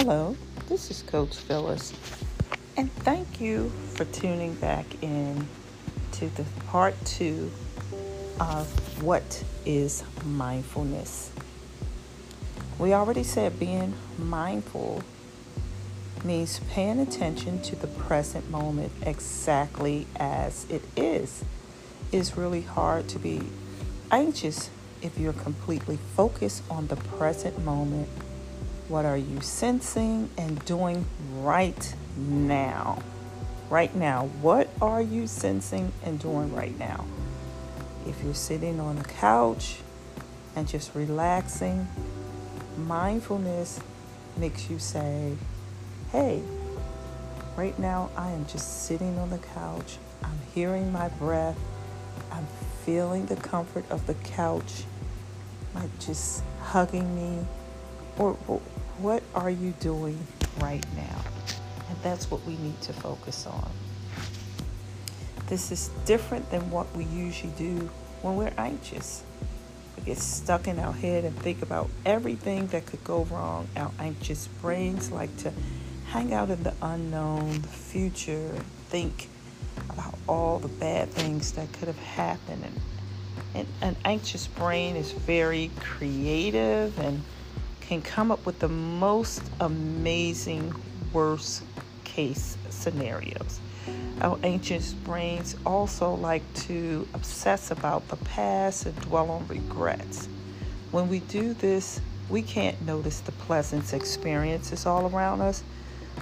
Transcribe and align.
Hello, 0.00 0.36
this 0.68 0.92
is 0.92 1.02
Coach 1.02 1.34
Phyllis, 1.34 1.92
and 2.76 2.88
thank 2.98 3.40
you 3.40 3.72
for 3.94 4.04
tuning 4.04 4.54
back 4.54 4.86
in 5.02 5.48
to 6.12 6.28
the 6.28 6.44
part 6.68 6.94
two 7.04 7.50
of 8.38 9.02
what 9.02 9.42
is 9.66 10.04
mindfulness. 10.24 11.32
We 12.78 12.92
already 12.92 13.24
said 13.24 13.58
being 13.58 13.94
mindful 14.16 15.02
means 16.22 16.60
paying 16.70 17.00
attention 17.00 17.60
to 17.62 17.74
the 17.74 17.88
present 17.88 18.48
moment 18.48 18.92
exactly 19.02 20.06
as 20.14 20.64
it 20.70 20.82
is. 20.96 21.44
It's 22.12 22.36
really 22.36 22.62
hard 22.62 23.08
to 23.08 23.18
be 23.18 23.40
anxious 24.12 24.70
if 25.02 25.18
you're 25.18 25.32
completely 25.32 25.98
focused 26.14 26.62
on 26.70 26.86
the 26.86 26.96
present 26.96 27.58
moment. 27.64 28.08
What 28.88 29.04
are 29.04 29.18
you 29.18 29.42
sensing 29.42 30.30
and 30.38 30.64
doing 30.64 31.04
right 31.40 31.94
now? 32.16 33.02
Right 33.68 33.94
now, 33.94 34.30
what 34.40 34.70
are 34.80 35.02
you 35.02 35.26
sensing 35.26 35.92
and 36.02 36.18
doing 36.18 36.54
right 36.54 36.76
now? 36.78 37.04
If 38.06 38.24
you're 38.24 38.32
sitting 38.32 38.80
on 38.80 38.96
a 38.96 39.04
couch 39.04 39.76
and 40.56 40.66
just 40.66 40.94
relaxing, 40.94 41.86
mindfulness 42.78 43.78
makes 44.38 44.70
you 44.70 44.78
say, 44.78 45.34
hey, 46.10 46.42
right 47.58 47.78
now 47.78 48.08
I 48.16 48.30
am 48.30 48.46
just 48.46 48.84
sitting 48.84 49.18
on 49.18 49.28
the 49.28 49.36
couch. 49.36 49.98
I'm 50.24 50.38
hearing 50.54 50.90
my 50.90 51.08
breath. 51.10 51.58
I'm 52.32 52.46
feeling 52.86 53.26
the 53.26 53.36
comfort 53.36 53.84
of 53.90 54.06
the 54.06 54.14
couch, 54.14 54.84
like 55.74 55.90
just 55.98 56.42
hugging 56.62 57.14
me. 57.14 57.44
Or, 58.18 58.36
or 58.48 58.60
what 58.98 59.22
are 59.34 59.50
you 59.50 59.72
doing 59.80 60.18
right 60.60 60.84
now? 60.96 61.24
And 61.88 61.98
that's 62.02 62.30
what 62.30 62.44
we 62.44 62.56
need 62.56 62.80
to 62.82 62.92
focus 62.92 63.46
on. 63.46 63.70
This 65.46 65.72
is 65.72 65.88
different 66.04 66.50
than 66.50 66.70
what 66.70 66.94
we 66.94 67.04
usually 67.04 67.52
do 67.52 67.88
when 68.22 68.36
we're 68.36 68.52
anxious. 68.58 69.22
We 69.96 70.02
get 70.02 70.18
stuck 70.18 70.68
in 70.68 70.78
our 70.78 70.92
head 70.92 71.24
and 71.24 71.34
think 71.38 71.62
about 71.62 71.88
everything 72.04 72.66
that 72.68 72.86
could 72.86 73.02
go 73.04 73.24
wrong. 73.24 73.68
Our 73.76 73.90
anxious 73.98 74.48
brains 74.60 75.10
like 75.10 75.34
to 75.38 75.52
hang 76.08 76.34
out 76.34 76.50
in 76.50 76.62
the 76.62 76.74
unknown, 76.82 77.62
the 77.62 77.68
future, 77.68 78.54
think 78.88 79.28
about 79.90 80.14
all 80.28 80.58
the 80.58 80.68
bad 80.68 81.10
things 81.10 81.52
that 81.52 81.72
could 81.72 81.88
have 81.88 81.98
happened. 81.98 82.64
And, 82.64 82.80
and 83.54 83.68
an 83.80 83.96
anxious 84.04 84.46
brain 84.46 84.96
is 84.96 85.12
very 85.12 85.70
creative 85.80 86.98
and 86.98 87.22
can 87.88 88.02
come 88.02 88.30
up 88.30 88.44
with 88.46 88.60
the 88.60 88.68
most 88.68 89.42
amazing 89.60 90.74
worst 91.12 91.64
case 92.04 92.56
scenarios. 92.70 93.60
Our 94.20 94.38
anxious 94.42 94.92
brains 94.92 95.56
also 95.66 96.14
like 96.14 96.42
to 96.66 97.08
obsess 97.14 97.70
about 97.70 98.06
the 98.08 98.16
past 98.16 98.86
and 98.86 99.00
dwell 99.00 99.30
on 99.30 99.48
regrets. 99.48 100.28
When 100.90 101.08
we 101.08 101.20
do 101.20 101.54
this, 101.54 102.00
we 102.28 102.42
can't 102.42 102.80
notice 102.82 103.20
the 103.20 103.32
pleasant 103.32 103.92
experiences 103.92 104.86
all 104.86 105.06
around 105.12 105.40
us 105.40 105.64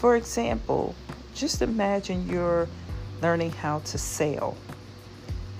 for 0.00 0.16
example, 0.16 0.94
just 1.34 1.60
imagine 1.60 2.26
you're 2.26 2.68
learning 3.20 3.50
how 3.50 3.80
to 3.80 3.98
sail. 3.98 4.56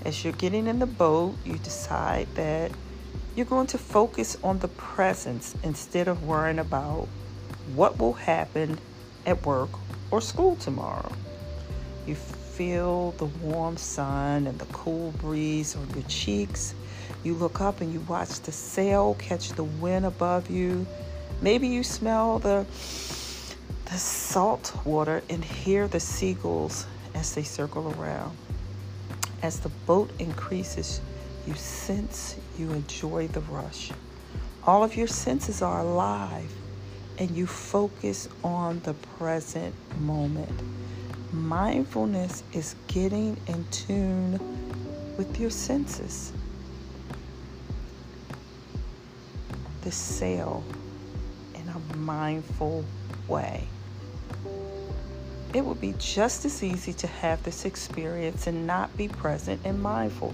As 0.03 0.23
you're 0.23 0.33
getting 0.33 0.65
in 0.65 0.79
the 0.79 0.87
boat, 0.87 1.35
you 1.45 1.59
decide 1.59 2.27
that 2.33 2.71
you're 3.35 3.45
going 3.45 3.67
to 3.67 3.77
focus 3.77 4.37
on 4.43 4.59
the 4.59 4.67
presence 4.67 5.55
instead 5.63 6.07
of 6.07 6.23
worrying 6.23 6.59
about 6.59 7.07
what 7.73 7.97
will 7.97 8.13
happen 8.13 8.77
at 9.25 9.45
work 9.45 9.69
or 10.09 10.19
school 10.19 10.55
tomorrow. 10.57 11.11
You 12.05 12.15
feel 12.15 13.11
the 13.11 13.25
warm 13.25 13.77
sun 13.77 14.47
and 14.47 14.59
the 14.59 14.65
cool 14.73 15.11
breeze 15.11 15.75
on 15.75 15.89
your 15.91 16.03
cheeks. 16.03 16.75
You 17.23 17.33
look 17.35 17.61
up 17.61 17.79
and 17.79 17.93
you 17.93 18.01
watch 18.01 18.41
the 18.41 18.51
sail 18.51 19.15
catch 19.15 19.49
the 19.49 19.63
wind 19.63 20.05
above 20.05 20.49
you. 20.49 20.85
Maybe 21.41 21.67
you 21.67 21.83
smell 21.83 22.39
the 22.39 22.65
the 23.85 23.97
salt 23.97 24.73
water 24.85 25.21
and 25.29 25.43
hear 25.43 25.85
the 25.87 25.99
seagulls 25.99 26.85
as 27.13 27.35
they 27.35 27.43
circle 27.43 27.93
around. 27.97 28.37
As 29.43 29.59
the 29.59 29.69
boat 29.85 30.09
increases, 30.17 31.01
you 31.47 31.53
sense 31.55 32.35
you 32.57 32.69
enjoy 32.71 33.27
the 33.27 33.41
rush. 33.41 33.91
All 34.65 34.83
of 34.83 34.95
your 34.95 35.07
senses 35.07 35.61
are 35.61 35.79
alive 35.79 36.51
and 37.17 37.31
you 37.31 37.47
focus 37.47 38.29
on 38.43 38.79
the 38.81 38.93
present 38.93 39.73
moment. 39.99 40.61
Mindfulness 41.31 42.43
is 42.53 42.75
getting 42.87 43.37
in 43.47 43.65
tune 43.71 44.39
with 45.17 45.39
your 45.39 45.49
senses. 45.49 46.33
The 49.81 49.91
sail 49.91 50.63
in 51.55 51.67
a 51.69 51.95
mindful 51.95 52.85
way 53.27 53.67
it 55.53 55.65
would 55.65 55.81
be 55.81 55.93
just 55.97 56.45
as 56.45 56.63
easy 56.63 56.93
to 56.93 57.07
have 57.07 57.43
this 57.43 57.65
experience 57.65 58.47
and 58.47 58.65
not 58.65 58.95
be 58.95 59.07
present 59.07 59.59
and 59.65 59.81
mindful. 59.81 60.33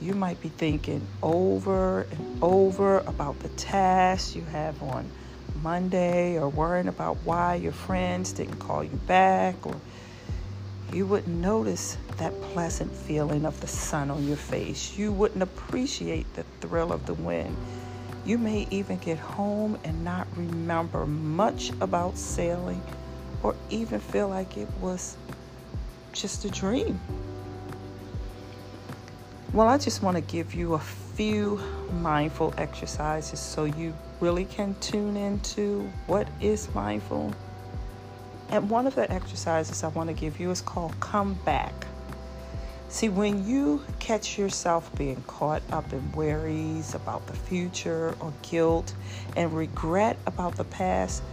You 0.00 0.14
might 0.14 0.40
be 0.40 0.48
thinking 0.48 1.06
over 1.22 2.02
and 2.02 2.42
over 2.42 3.00
about 3.00 3.38
the 3.40 3.50
tasks 3.50 4.34
you 4.34 4.42
have 4.44 4.82
on 4.82 5.10
Monday 5.62 6.38
or 6.38 6.48
worrying 6.48 6.88
about 6.88 7.18
why 7.24 7.56
your 7.56 7.72
friends 7.72 8.32
didn't 8.32 8.56
call 8.56 8.82
you 8.82 8.98
back 9.06 9.66
or 9.66 9.76
you 10.90 11.06
wouldn't 11.06 11.36
notice 11.36 11.98
that 12.16 12.32
pleasant 12.40 12.90
feeling 12.90 13.44
of 13.44 13.60
the 13.60 13.66
sun 13.66 14.10
on 14.10 14.26
your 14.26 14.38
face. 14.38 14.96
You 14.96 15.12
wouldn't 15.12 15.42
appreciate 15.42 16.32
the 16.34 16.44
thrill 16.62 16.92
of 16.92 17.04
the 17.04 17.14
wind. 17.14 17.54
You 18.24 18.38
may 18.38 18.66
even 18.70 18.96
get 18.96 19.18
home 19.18 19.78
and 19.84 20.02
not 20.02 20.26
remember 20.34 21.04
much 21.04 21.72
about 21.82 22.16
sailing 22.16 22.82
or 23.42 23.54
even 23.68 24.00
feel 24.00 24.28
like 24.28 24.56
it 24.56 24.68
was 24.80 25.18
just 26.12 26.46
a 26.46 26.50
dream. 26.50 26.98
Well, 29.52 29.66
I 29.66 29.78
just 29.78 30.00
want 30.00 30.16
to 30.16 30.20
give 30.20 30.54
you 30.54 30.74
a 30.74 30.78
few 30.78 31.60
mindful 31.94 32.54
exercises 32.56 33.40
so 33.40 33.64
you 33.64 33.92
really 34.20 34.44
can 34.44 34.76
tune 34.80 35.16
into 35.16 35.90
what 36.06 36.28
is 36.40 36.72
mindful. 36.72 37.34
And 38.50 38.70
one 38.70 38.86
of 38.86 38.94
the 38.94 39.10
exercises 39.10 39.82
I 39.82 39.88
want 39.88 40.08
to 40.08 40.14
give 40.14 40.38
you 40.38 40.52
is 40.52 40.60
called 40.60 40.94
Come 41.00 41.34
Back. 41.44 41.72
See, 42.90 43.08
when 43.08 43.44
you 43.44 43.82
catch 43.98 44.38
yourself 44.38 44.88
being 44.96 45.20
caught 45.26 45.62
up 45.72 45.92
in 45.92 46.12
worries 46.12 46.94
about 46.94 47.26
the 47.26 47.34
future 47.34 48.14
or 48.20 48.32
guilt 48.42 48.94
and 49.34 49.52
regret 49.52 50.16
about 50.26 50.54
the 50.54 50.64
past, 50.64 51.24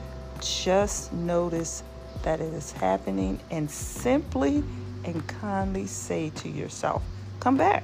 just 0.42 1.14
notice 1.14 1.84
that 2.24 2.42
it 2.42 2.52
is 2.52 2.72
happening 2.72 3.40
and 3.52 3.70
simply 3.70 4.64
and 5.04 5.28
kindly 5.28 5.86
say 5.86 6.32
to 6.32 6.50
yourself, 6.50 7.04
Come 7.40 7.58
back. 7.58 7.84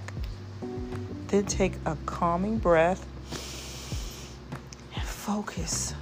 Then 1.33 1.47
take 1.47 1.73
a 1.87 1.97
calming 2.05 2.59
breath 2.59 3.03
and 4.93 5.03
focus 5.03 5.95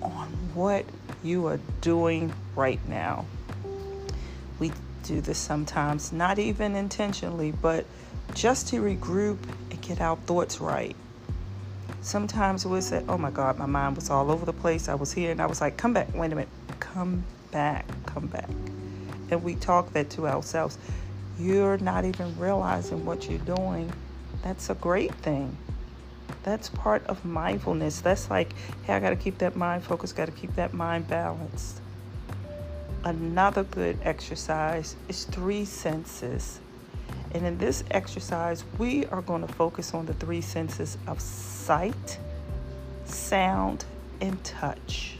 on 0.00 0.28
what 0.54 0.84
you 1.24 1.48
are 1.48 1.58
doing 1.80 2.32
right 2.54 2.78
now. 2.88 3.24
We 4.60 4.70
do 5.02 5.20
this 5.20 5.36
sometimes, 5.36 6.12
not 6.12 6.38
even 6.38 6.76
intentionally, 6.76 7.50
but 7.50 7.84
just 8.32 8.68
to 8.68 8.80
regroup 8.80 9.38
and 9.68 9.82
get 9.82 10.00
our 10.00 10.14
thoughts 10.14 10.60
right. 10.60 10.94
Sometimes 12.00 12.64
we'll 12.64 12.82
say, 12.82 13.04
Oh 13.08 13.18
my 13.18 13.32
God, 13.32 13.58
my 13.58 13.66
mind 13.66 13.96
was 13.96 14.10
all 14.10 14.30
over 14.30 14.46
the 14.46 14.52
place. 14.52 14.88
I 14.88 14.94
was 14.94 15.12
here 15.12 15.32
and 15.32 15.42
I 15.42 15.46
was 15.46 15.60
like, 15.60 15.76
Come 15.76 15.92
back, 15.92 16.14
wait 16.14 16.30
a 16.30 16.36
minute 16.36 16.48
come 16.78 17.24
back, 17.50 17.84
come 18.06 18.28
back. 18.28 18.48
And 19.32 19.42
we 19.42 19.56
talk 19.56 19.92
that 19.94 20.08
to 20.10 20.28
ourselves. 20.28 20.78
You're 21.36 21.78
not 21.78 22.04
even 22.04 22.38
realizing 22.38 23.04
what 23.04 23.28
you're 23.28 23.40
doing. 23.40 23.92
That's 24.42 24.70
a 24.70 24.74
great 24.74 25.14
thing. 25.16 25.56
That's 26.42 26.70
part 26.70 27.06
of 27.06 27.24
mindfulness. 27.24 28.00
That's 28.00 28.30
like, 28.30 28.52
hey, 28.84 28.94
I 28.94 29.00
got 29.00 29.10
to 29.10 29.16
keep 29.16 29.38
that 29.38 29.56
mind 29.56 29.84
focused, 29.84 30.16
got 30.16 30.26
to 30.26 30.32
keep 30.32 30.54
that 30.54 30.72
mind 30.72 31.08
balanced. 31.08 31.80
Another 33.04 33.64
good 33.64 33.98
exercise 34.02 34.96
is 35.08 35.24
three 35.24 35.64
senses. 35.64 36.60
And 37.32 37.46
in 37.46 37.58
this 37.58 37.84
exercise, 37.90 38.64
we 38.78 39.06
are 39.06 39.22
going 39.22 39.46
to 39.46 39.52
focus 39.52 39.94
on 39.94 40.06
the 40.06 40.14
three 40.14 40.40
senses 40.40 40.98
of 41.06 41.20
sight, 41.20 42.18
sound, 43.04 43.84
and 44.20 44.42
touch. 44.42 45.16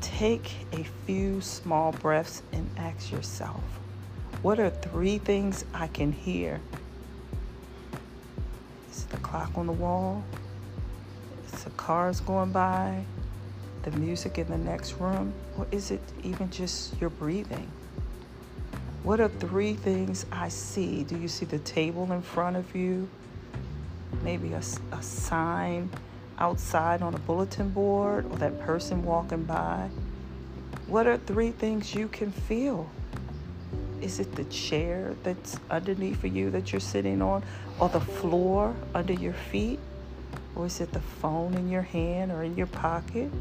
Take 0.00 0.52
a 0.72 0.84
few 1.06 1.40
small 1.40 1.92
breaths 1.92 2.42
and 2.52 2.68
ask 2.76 3.10
yourself 3.10 3.62
what 4.42 4.60
are 4.60 4.68
three 4.68 5.16
things 5.16 5.64
I 5.72 5.86
can 5.86 6.12
hear? 6.12 6.60
The 9.14 9.20
clock 9.20 9.56
on 9.56 9.66
the 9.66 9.72
wall? 9.72 10.24
The 11.64 11.70
cars 11.70 12.20
going 12.20 12.52
by? 12.52 13.04
the 13.84 13.90
music 13.98 14.38
in 14.38 14.46
the 14.48 14.58
next 14.58 14.94
room? 14.94 15.32
Or 15.58 15.66
is 15.70 15.90
it 15.90 16.00
even 16.22 16.50
just 16.50 16.98
your 17.00 17.10
breathing? 17.10 17.70
What 19.02 19.20
are 19.20 19.28
three 19.28 19.74
things 19.74 20.24
I 20.32 20.48
see? 20.48 21.04
Do 21.04 21.18
you 21.18 21.28
see 21.28 21.44
the 21.44 21.58
table 21.58 22.10
in 22.10 22.22
front 22.22 22.56
of 22.56 22.74
you? 22.74 23.08
Maybe 24.22 24.52
a, 24.54 24.62
a 24.92 25.02
sign 25.02 25.90
outside 26.38 27.02
on 27.02 27.14
a 27.14 27.18
bulletin 27.18 27.70
board 27.70 28.24
or 28.30 28.36
that 28.38 28.58
person 28.60 29.04
walking 29.04 29.44
by? 29.44 29.90
What 30.86 31.06
are 31.06 31.18
three 31.18 31.50
things 31.50 31.94
you 31.94 32.08
can 32.08 32.32
feel? 32.32 32.88
Is 34.04 34.20
it 34.20 34.34
the 34.34 34.44
chair 34.44 35.16
that's 35.22 35.58
underneath 35.70 36.20
for 36.20 36.26
you 36.26 36.50
that 36.50 36.72
you're 36.72 36.80
sitting 36.80 37.22
on, 37.22 37.42
or 37.80 37.88
the 37.88 38.00
floor 38.00 38.74
under 38.94 39.14
your 39.14 39.32
feet? 39.32 39.80
Or 40.54 40.66
is 40.66 40.82
it 40.82 40.92
the 40.92 41.00
phone 41.00 41.54
in 41.54 41.70
your 41.70 41.82
hand 41.82 42.30
or 42.30 42.42
in 42.42 42.54
your 42.54 42.66
pocket? 42.66 43.32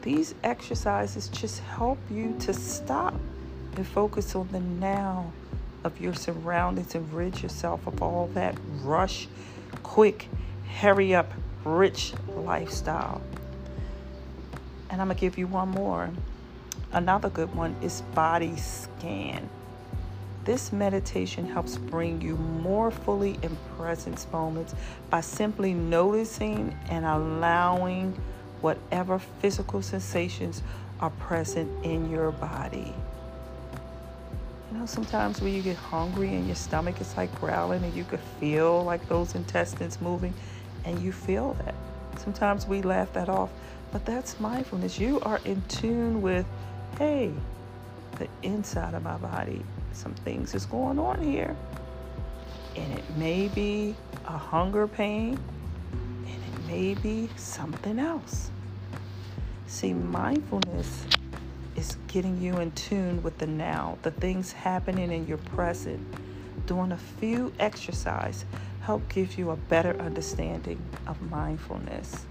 These 0.00 0.34
exercises 0.42 1.28
just 1.28 1.60
help 1.60 1.98
you 2.10 2.34
to 2.40 2.54
stop 2.54 3.12
and 3.76 3.86
focus 3.86 4.34
on 4.34 4.48
the 4.52 4.60
now 4.60 5.30
of 5.84 6.00
your 6.00 6.14
surroundings 6.14 6.94
and 6.94 7.12
rid 7.12 7.42
yourself 7.42 7.86
of 7.86 8.00
all 8.02 8.28
that 8.28 8.56
rush, 8.82 9.28
quick, 9.82 10.28
hurry 10.80 11.14
up, 11.14 11.30
rich 11.62 12.14
lifestyle. 12.28 13.20
And 14.88 15.02
I'm 15.02 15.08
going 15.08 15.16
to 15.16 15.20
give 15.20 15.36
you 15.36 15.46
one 15.46 15.68
more. 15.68 16.08
Another 16.94 17.28
good 17.28 17.52
one 17.54 17.74
is 17.82 18.02
body 18.14 18.56
scan. 18.56 19.48
This 20.44 20.72
meditation 20.72 21.44
helps 21.44 21.76
bring 21.76 22.20
you 22.22 22.36
more 22.36 22.92
fully 22.92 23.36
in 23.42 23.56
presence 23.76 24.28
moments 24.30 24.76
by 25.10 25.20
simply 25.20 25.74
noticing 25.74 26.78
and 26.90 27.04
allowing 27.04 28.16
whatever 28.60 29.18
physical 29.18 29.82
sensations 29.82 30.62
are 31.00 31.10
present 31.10 31.68
in 31.84 32.08
your 32.10 32.30
body. 32.30 32.94
You 34.70 34.78
know, 34.78 34.86
sometimes 34.86 35.40
when 35.40 35.52
you 35.52 35.62
get 35.62 35.76
hungry 35.76 36.28
and 36.28 36.46
your 36.46 36.56
stomach 36.56 37.00
is 37.00 37.16
like 37.16 37.34
growling 37.40 37.82
and 37.82 37.92
you 37.92 38.04
could 38.04 38.20
feel 38.38 38.84
like 38.84 39.08
those 39.08 39.34
intestines 39.34 40.00
moving 40.00 40.32
and 40.84 41.00
you 41.00 41.10
feel 41.10 41.54
that. 41.64 41.74
Sometimes 42.18 42.66
we 42.66 42.82
laugh 42.82 43.12
that 43.14 43.28
off, 43.28 43.50
but 43.90 44.04
that's 44.04 44.38
mindfulness. 44.38 44.98
You 44.98 45.20
are 45.20 45.40
in 45.44 45.62
tune 45.68 46.22
with, 46.22 46.46
hey, 46.98 47.32
the 48.18 48.28
inside 48.42 48.94
of 48.94 49.02
my 49.02 49.16
body, 49.16 49.64
some 49.92 50.14
things 50.14 50.54
is 50.54 50.66
going 50.66 50.98
on 50.98 51.22
here. 51.22 51.56
And 52.76 52.92
it 52.98 53.16
may 53.16 53.48
be 53.48 53.94
a 54.26 54.36
hunger 54.36 54.86
pain, 54.86 55.38
and 55.92 56.28
it 56.28 56.66
may 56.66 56.94
be 56.94 57.28
something 57.36 57.98
else. 57.98 58.50
See, 59.66 59.92
mindfulness 59.92 61.04
is 61.76 61.96
getting 62.06 62.40
you 62.40 62.58
in 62.58 62.70
tune 62.72 63.22
with 63.22 63.38
the 63.38 63.46
now, 63.46 63.98
the 64.02 64.10
things 64.12 64.52
happening 64.52 65.10
in 65.10 65.26
your 65.26 65.38
present. 65.38 66.00
Doing 66.66 66.92
a 66.92 66.96
few 66.96 67.52
exercise 67.58 68.44
help 68.82 69.08
give 69.08 69.38
you 69.38 69.50
a 69.50 69.56
better 69.56 69.96
understanding 69.98 70.80
of 71.06 71.20
mindfulness. 71.30 72.26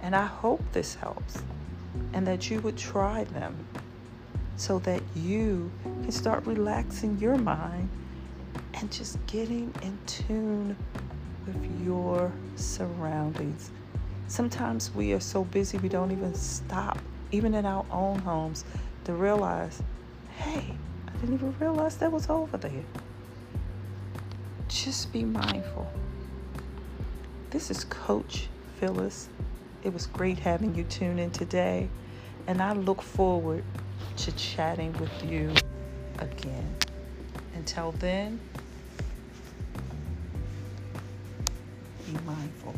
And 0.00 0.14
I 0.14 0.24
hope 0.24 0.62
this 0.72 0.94
helps 0.94 1.42
and 2.12 2.26
that 2.26 2.50
you 2.50 2.60
would 2.60 2.76
try 2.76 3.24
them 3.24 3.56
so 4.56 4.78
that 4.80 5.02
you 5.14 5.70
can 5.84 6.10
start 6.10 6.46
relaxing 6.46 7.18
your 7.18 7.36
mind 7.36 7.88
and 8.74 8.90
just 8.90 9.24
getting 9.26 9.72
in 9.82 9.98
tune 10.06 10.76
with 11.46 11.84
your 11.84 12.32
surroundings. 12.56 13.70
Sometimes 14.28 14.92
we 14.94 15.12
are 15.12 15.20
so 15.20 15.44
busy 15.44 15.78
we 15.78 15.88
don't 15.88 16.10
even 16.10 16.34
stop, 16.34 16.98
even 17.30 17.54
in 17.54 17.64
our 17.64 17.84
own 17.90 18.18
homes, 18.20 18.64
to 19.04 19.12
realize, 19.12 19.82
hey, 20.38 20.74
I 21.06 21.10
didn't 21.20 21.34
even 21.34 21.54
realize 21.60 21.96
that 21.98 22.10
was 22.10 22.28
over 22.28 22.56
there. 22.56 22.84
Just 24.68 25.12
be 25.12 25.24
mindful. 25.24 25.90
This 27.50 27.70
is 27.70 27.84
Coach 27.84 28.48
Phyllis. 28.78 29.28
It 29.86 29.92
was 29.92 30.08
great 30.08 30.40
having 30.40 30.74
you 30.74 30.82
tune 30.82 31.20
in 31.20 31.30
today, 31.30 31.88
and 32.48 32.60
I 32.60 32.72
look 32.72 33.00
forward 33.00 33.62
to 34.16 34.32
chatting 34.32 34.92
with 34.94 35.24
you 35.24 35.54
again. 36.18 36.74
Until 37.54 37.92
then, 37.92 38.40
be 42.04 42.18
mindful. 42.26 42.74